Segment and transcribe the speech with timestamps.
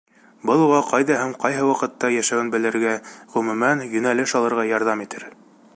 [0.49, 2.97] Был уға ҡайҙа һәм ҡайһы ваҡытта йәшәүен белергә,
[3.35, 5.33] ғөмүмән, йүнәлеш алырға ярҙам итер.